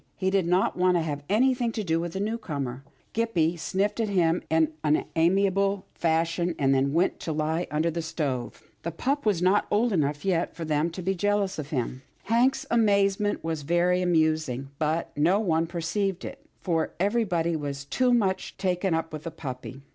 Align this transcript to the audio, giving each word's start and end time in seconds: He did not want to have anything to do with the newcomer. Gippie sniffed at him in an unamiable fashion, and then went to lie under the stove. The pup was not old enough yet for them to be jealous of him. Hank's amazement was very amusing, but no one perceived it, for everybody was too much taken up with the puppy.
He 0.15 0.31
did 0.31 0.47
not 0.47 0.75
want 0.75 0.97
to 0.97 1.03
have 1.03 1.23
anything 1.29 1.71
to 1.73 1.83
do 1.83 1.99
with 1.99 2.13
the 2.13 2.19
newcomer. 2.19 2.83
Gippie 3.13 3.55
sniffed 3.55 3.99
at 3.99 4.09
him 4.09 4.41
in 4.49 4.73
an 4.83 5.05
unamiable 5.13 5.85
fashion, 5.93 6.55
and 6.57 6.73
then 6.73 6.91
went 6.91 7.19
to 7.19 7.31
lie 7.31 7.67
under 7.69 7.91
the 7.91 8.01
stove. 8.01 8.63
The 8.81 8.89
pup 8.89 9.27
was 9.27 9.43
not 9.43 9.67
old 9.69 9.93
enough 9.93 10.25
yet 10.25 10.55
for 10.55 10.65
them 10.65 10.89
to 10.89 11.03
be 11.03 11.13
jealous 11.13 11.59
of 11.59 11.69
him. 11.69 12.01
Hank's 12.23 12.65
amazement 12.71 13.43
was 13.43 13.61
very 13.61 14.01
amusing, 14.01 14.71
but 14.79 15.15
no 15.15 15.39
one 15.39 15.67
perceived 15.67 16.25
it, 16.25 16.43
for 16.61 16.93
everybody 16.99 17.55
was 17.55 17.85
too 17.85 18.11
much 18.11 18.57
taken 18.57 18.95
up 18.95 19.13
with 19.13 19.21
the 19.21 19.29
puppy. 19.29 19.83